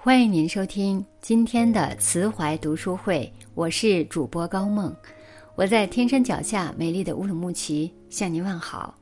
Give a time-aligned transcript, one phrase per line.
[0.00, 4.94] 欢迎您收听今天的慈怀读书会，我是主播高梦，
[5.56, 8.94] 我在天山脚下美丽的乌鲁木齐向您问好。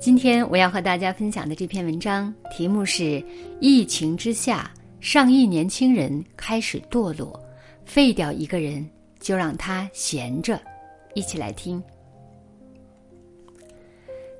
[0.00, 3.22] 今天我要和大家分享的这篇文章题目是
[3.60, 7.38] “疫情之下，上亿年轻人开始堕落，
[7.84, 8.88] 废掉一个人
[9.20, 10.58] 就让他闲着”，
[11.12, 11.80] 一起来听。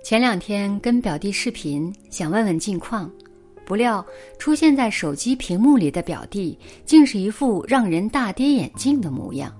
[0.03, 3.13] 前两天跟表弟视频，想问问近况。
[3.71, 4.05] 不料，
[4.37, 9.54] 出现在手机屏幕里的表弟，竟是一副让人大跌眼镜的模样：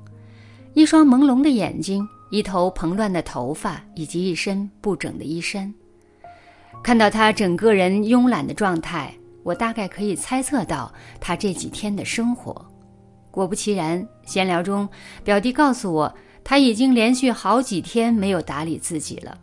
[0.75, 5.73] 一双朦胧的眼睛，一头蓬乱的头发，以及一身不整的衣衫。
[6.83, 12.67] 看到他整个人慵懒的状态，我大概可以猜测到他这几天的生活。
[13.31, 14.89] 果不其然，闲聊中，
[15.23, 19.39] 表弟告诉我，他已经连续好几天没有打理自己了。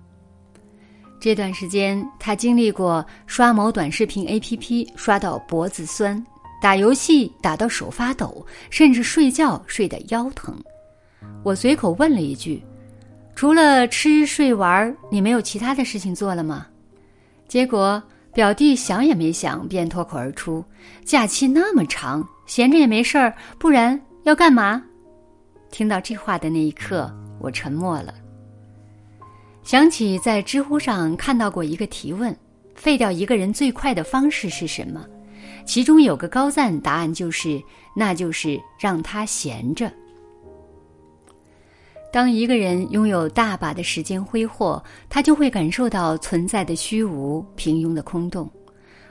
[1.19, 6.23] 这段时间，他经历过刷某短视频 APP 刷到脖子酸，
[6.61, 10.55] 打游戏打到手发抖，甚至睡觉睡得腰疼。
[11.43, 12.63] 我随口问了一句
[13.35, 16.67] ：“除了吃睡玩，你没有其他的事情做了吗？”
[17.47, 18.01] 结果
[18.33, 20.63] 表弟想也没想便脱口而出
[21.03, 24.83] ：“假期那么长，闲着也没事儿，不然要干嘛？”
[25.71, 28.13] 听到这话的那一刻，我沉默了。
[29.67, 32.33] 想起在知乎上看到过一个提问
[32.73, 35.05] ：“废掉一个人最快的方式是什么？”
[35.67, 37.61] 其中有个高赞答案就是
[37.93, 39.91] ：“那就是让他闲着。”
[42.13, 48.49] 当一个人拥有大把的时间挥霍，他就会感受到存在的虚无、平庸的空洞。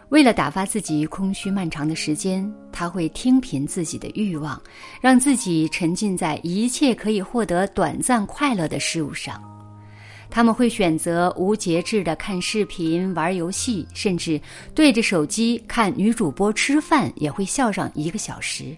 [0.09, 4.59] 为了打发自己空虚漫长的时间，他会听凭自己的欲望，
[5.03, 9.39] 让自己沉浸在一切可以获得短暂快乐的事物上。
[10.31, 14.41] 他们会选择无节制的看视频、玩游戏，甚至
[14.75, 18.77] 对着手机看女主播吃饭也会笑上一个小时。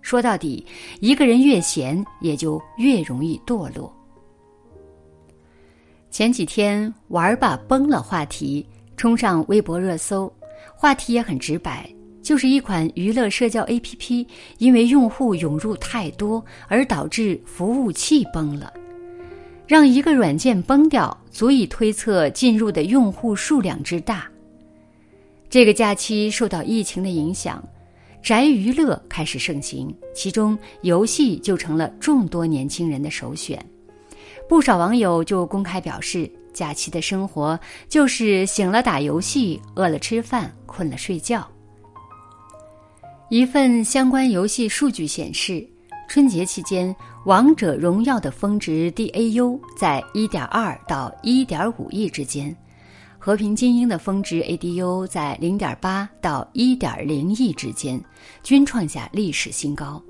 [0.00, 0.64] 说到底，
[1.00, 3.92] 一个人越闲，也就越容易堕落。
[6.10, 8.66] 前几天“玩吧崩了”话题
[8.96, 10.32] 冲上微博热搜，
[10.74, 11.88] 话题也很直白，
[12.22, 18.72] 就是一款娱乐社交 APP 因为用户涌入太多而导致服务器崩了。
[19.68, 24.26] 让一个软件崩掉，足以推测进入的用户数量之大。
[25.50, 27.62] 这个假期受到疫情的影响，
[28.22, 33.62] 宅娱乐开始盛行，其中游戏就成了众多年轻人的首选。
[34.48, 41.46] 不少网友就公开表示，假期的生活就是醒了打游戏，饿了吃饭，困了睡觉。
[43.28, 45.62] 一份相关游戏数据显示。
[46.08, 46.88] 春节期间，
[47.26, 52.50] 《王者荣耀》的峰值 DAU 在1.2到1.5亿之间，
[53.18, 58.02] 《和平精英》的峰值 ADU 在0.8到1.0亿之间，
[58.42, 60.02] 均创下历史新高。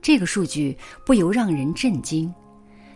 [0.00, 2.32] 这个数据不由让人震惊：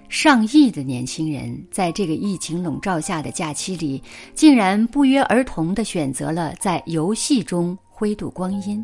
[0.08, 4.02] 上亿的年轻人在这个疫情笼罩下的假期里，
[4.34, 8.82] 竟然不约而同地选择了在游戏中挥度光阴。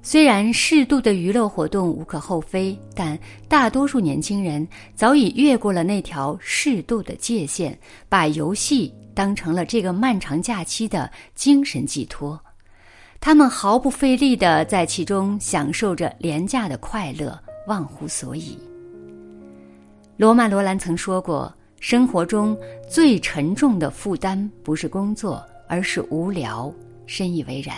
[0.00, 12.40] 虽然适度的娱乐活动无可厚非，但大多数年轻人早已越过了那条适度的界限，把游戏当成了这个漫长假期的精神寄托。
[13.20, 18.56] 他们毫不费力地在其中享受着廉价的快乐，忘乎所以。
[20.16, 22.56] 罗曼·罗兰曾说过：“生活中
[22.88, 26.72] 最沉重的负担不是工作，而是无聊。”
[27.06, 27.76] 深以为然。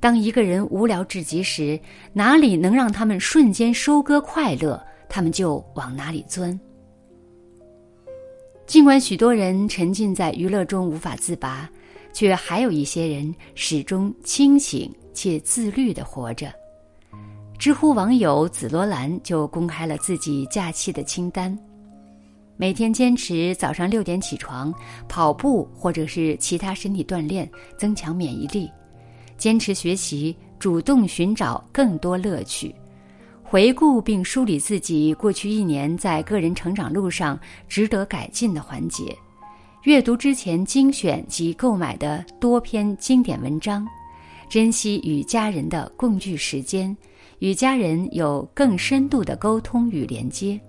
[0.00, 1.78] 当一个人无聊至极时，
[2.14, 6.58] 哪里能让他们瞬间收割快乐，他们就往哪里钻。
[8.66, 11.68] 尽管许多人沉浸在娱乐中无法自拔，
[12.14, 16.50] 却还有一些人始终清醒且自律的活着。
[17.58, 21.54] 知乎网友紫罗兰就公开了自己假期的清单：
[22.56, 24.72] 每天坚持早上六点起床，
[25.06, 27.46] 跑步或者是其他身体锻炼，
[27.76, 28.70] 增强免疫力。
[29.40, 32.74] 坚持学习，主动寻找更多乐趣，
[33.42, 39.16] 回顾并梳理自己过去一年在个人成长路上值得改进的环节，
[39.84, 43.88] 阅读之前精选及购买的多篇经典文章，
[44.50, 46.94] 珍惜与家人的共聚时间，
[47.38, 50.60] 与家人有更深度的沟通与连接，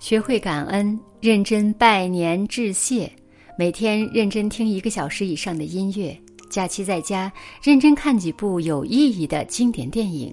[0.00, 3.08] 学会感恩，认真拜年致谢，
[3.56, 6.18] 每天认真听一个小时以上的音乐。
[6.54, 10.32] 假期在家，认真看几部有意义的经典电影，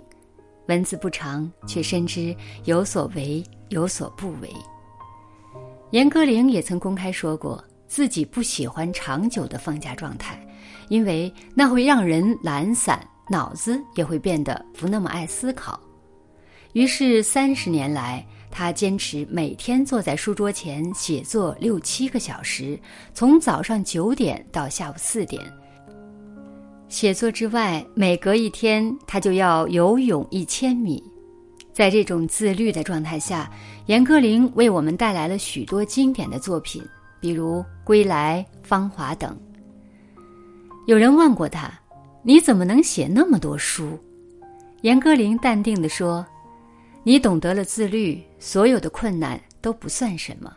[0.68, 2.36] 文字不长，却深知
[2.66, 4.48] 有所为有所不为。
[5.90, 10.40] 严歌苓也曾公开说过，自己不喜欢长久的放假状态，
[10.90, 15.80] 因为那会让人懒散，脑子也会变得不那么爱思考。
[16.74, 22.80] 于是三十年来，他坚持每天坐在书桌前写作六七个小时，
[23.12, 25.52] 从早上九点到下午四点。
[26.92, 31.02] 写作之外，每隔一天他就要游泳一千米。
[31.72, 33.50] 在这种自律的状态下，
[33.86, 36.84] 严歌苓为我们带来了许多经典的作品，
[37.22, 39.40] 比如《归来》《芳华》等。
[40.86, 41.72] 有人问过他
[42.24, 43.98] ：“你怎么能写那么多书？”
[44.84, 46.26] 严歌苓淡定地说
[47.04, 50.54] ：“你懂得了自律，所有的困难都不算什么。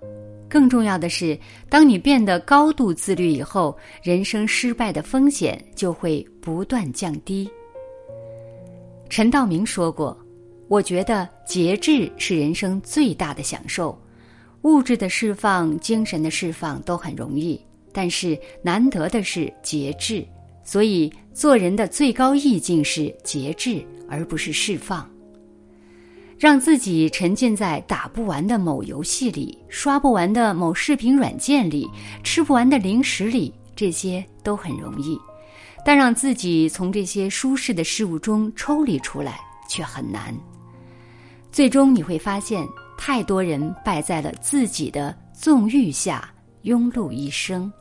[0.54, 1.36] 更重要的是，
[1.68, 7.50] 当你变得高度自律以后，人生失败的风险就会不断降低。”
[9.10, 10.16] 陈道明说过。
[10.68, 14.00] 我觉得节制是人生最大的享受，
[14.62, 17.60] 物质的释放、精神的释放都很容易，
[17.92, 20.24] 但是难得的是节制。
[20.62, 25.08] 所以做人的最高意境是节制，而不是释放。
[26.44, 31.90] 让自己沉浸在打不完的某游戏里、刷不完的某视频软件里、
[32.22, 35.18] 吃不完的零食里，这些都很容易，
[35.86, 40.36] 但让自己从这些舒适的事物中抽离出来却很难。
[41.50, 42.62] 最终你会发现，
[42.98, 46.30] 太多人败在了自己的纵欲下，
[46.64, 47.72] 庸碌一生。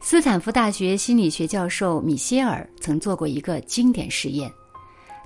[0.00, 4.48] 斯坦福大学心理学教授米歇尔曾做过一个经典实验，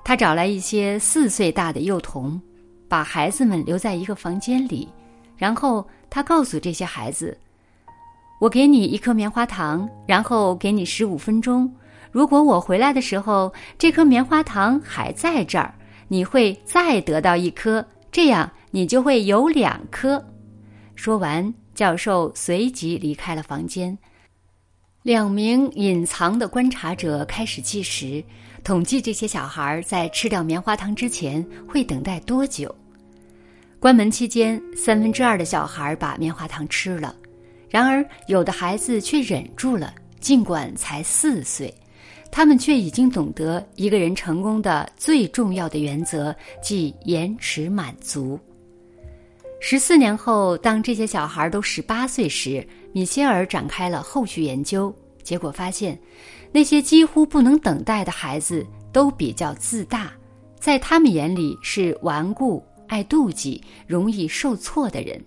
[0.06, 2.40] 他找来一些四岁大的幼童，
[2.88, 4.88] 把孩子们留在一个房间里，
[5.36, 7.36] 然后他告诉这些孩子
[8.38, 11.68] ：“我给你一颗棉花糖，然后给你十五分钟。
[12.12, 15.74] 如果我回来的时候，这颗棉花糖还在这儿。”
[16.06, 20.24] 你会再得到一颗，这样你就会有两颗。
[20.94, 23.98] 说完，教授随即离开了房间。
[25.06, 28.20] 两名隐藏的观察者开始计时，
[28.64, 32.74] 统计这些小孩在吃掉棉花糖之前会等待多久。
[33.78, 37.14] 关门期间，三分之二的小孩把棉花糖吃了，
[37.70, 41.72] 然而有的孩子却忍住了，尽管才四岁。
[42.32, 48.36] 他们却已经懂得一个人成功的最重要的原则，即延迟满足。
[49.60, 55.98] 十四年后，当这些小孩都十八岁时，米歇尔展开了后续研究，结果发现，
[56.52, 60.12] 那些几乎不能等待的孩子都比较自大，
[60.58, 65.22] 在他们眼里是顽固、爱妒忌、容易受挫的人。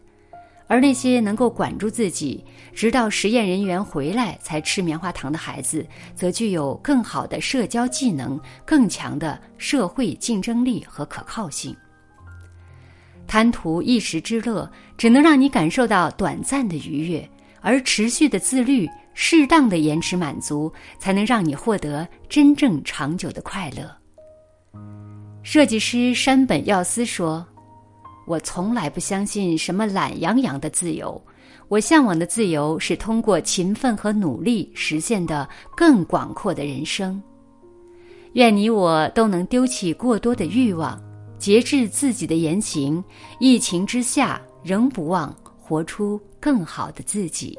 [0.67, 2.45] 而那些能够管住自己，
[2.75, 5.83] 直到实验人员回来才吃棉花糖的孩子，
[6.13, 11.75] 则具有更好的社交技能、更强的社会竞争力和可靠性。
[13.25, 17.27] 贪图一时之乐，只能让你感受到短暂的愉悦；
[17.61, 23.89] 而持续的自律、适当的延迟满足，才能让你获得真正长久的快乐。
[25.43, 27.45] 设计师山本耀司说。
[28.27, 31.19] 我从来不相信什么懒洋洋的自由，
[31.67, 37.19] 我向往的自由是通过勤奋和努力实现的更广阔的人生。
[38.33, 41.01] 愿你我都能丢弃过多的欲望，
[41.39, 43.03] 节制自己的言行，
[43.39, 47.57] 疫情之下仍不忘活出更好的自己。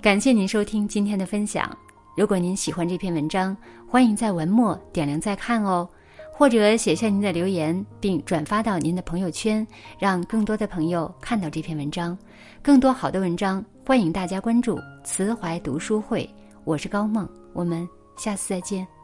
[0.00, 1.76] 感谢您收听今天的分享。
[2.16, 3.56] 如果您喜欢这篇文章，
[3.88, 5.88] 欢迎在文末点亮再看哦。
[6.32, 9.66] 或者写下您的留言，并转发到您的朋友圈，
[9.98, 12.16] 让更多的朋友看到这篇文章。
[12.62, 16.28] 更多好的文章，欢迎大家关注“慈怀读书会”。
[16.64, 17.86] 我是高梦，我们
[18.16, 18.99] 下次再见。